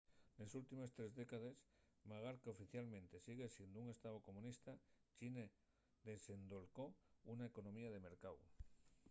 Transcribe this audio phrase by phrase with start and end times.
[0.39, 1.57] nes últimes tres décades
[2.11, 4.71] magar qu’oficialmente sigue siendo un estáu comunista
[5.19, 5.45] china
[6.09, 6.85] desendolcó
[7.33, 8.37] una economía de mercáu